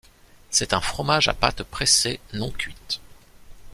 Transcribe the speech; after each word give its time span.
C'est 0.49 0.73
un 0.73 0.81
fromage 0.81 1.27
à 1.27 1.33
pâte 1.35 1.61
pressée 1.61 2.19
non 2.33 2.49
cuite. 2.49 2.99